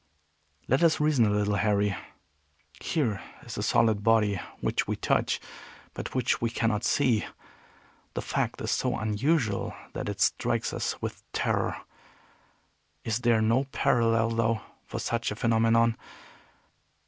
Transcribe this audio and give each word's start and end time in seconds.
"Let 0.67 0.81
us 0.81 0.99
reason 0.99 1.25
a 1.27 1.29
little, 1.29 1.57
Harry. 1.57 1.95
Here 2.79 3.21
is 3.43 3.55
a 3.55 3.61
solid 3.61 4.01
body 4.01 4.41
which 4.59 4.87
we 4.87 4.95
touch, 4.95 5.39
but 5.93 6.15
which 6.15 6.41
we 6.41 6.49
cannot 6.49 6.83
see. 6.83 7.23
The 8.15 8.23
fact 8.23 8.59
is 8.61 8.71
so 8.71 8.97
unusual 8.97 9.75
that 9.93 10.09
it 10.09 10.19
strikes 10.19 10.73
us 10.73 10.99
with 11.03 11.21
terror. 11.33 11.83
Is 13.03 13.19
there 13.19 13.43
no 13.43 13.65
parallel, 13.65 14.31
though, 14.31 14.61
for 14.87 14.97
such 14.97 15.29
a 15.29 15.35
phenomenon? 15.35 15.95